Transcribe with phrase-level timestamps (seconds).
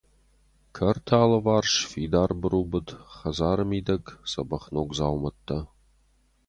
[0.75, 5.59] Кӕрты алыварс фидар быру быд, хӕдзары мидӕг дзӕбӕх ног дзауматӕ.